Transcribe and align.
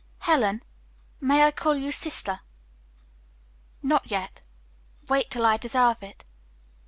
Helen, 0.21 0.63
may 1.19 1.43
I 1.45 1.51
call 1.51 1.75
you 1.75 1.91
sister?" 1.91 2.39
"Not 3.83 4.09
yet. 4.09 4.41
Wait 5.07 5.29
till 5.29 5.45
I 5.45 5.57
deserve 5.57 6.01
it." 6.01 6.23